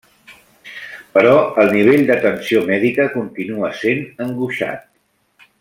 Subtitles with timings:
[1.17, 1.33] Però
[1.65, 4.93] el nivell d'atenció mèdica continua sent angoixat.